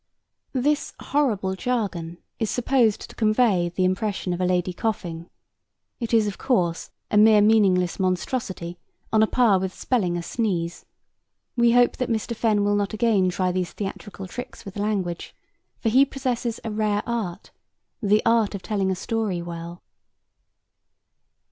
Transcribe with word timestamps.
This 0.55 0.95
horrible 0.99 1.53
jargon 1.55 2.17
is 2.39 2.49
supposed 2.49 3.07
to 3.07 3.15
convey 3.15 3.69
the 3.69 3.85
impression 3.85 4.33
of 4.33 4.41
a 4.41 4.45
lady 4.47 4.73
coughing. 4.73 5.29
It 5.99 6.11
is, 6.11 6.25
of 6.25 6.39
course, 6.39 6.89
a 7.11 7.17
mere 7.19 7.39
meaningless 7.39 7.99
monstrosity 7.99 8.79
on 9.13 9.21
a 9.21 9.27
par 9.27 9.59
with 9.59 9.75
spelling 9.75 10.17
a 10.17 10.23
sneeze. 10.23 10.85
We 11.55 11.73
hope 11.73 11.97
that 11.97 12.09
Mr. 12.09 12.35
Fenn 12.35 12.63
will 12.63 12.73
not 12.75 12.95
again 12.95 13.29
try 13.29 13.51
these 13.51 13.73
theatrical 13.73 14.25
tricks 14.25 14.65
with 14.65 14.75
language, 14.75 15.35
for 15.77 15.89
he 15.89 16.03
possesses 16.03 16.59
a 16.63 16.71
rare 16.71 17.03
art 17.05 17.51
the 18.01 18.23
art 18.25 18.55
of 18.55 18.63
telling 18.63 18.89
a 18.89 18.95
story 18.95 19.39
well. 19.39 19.83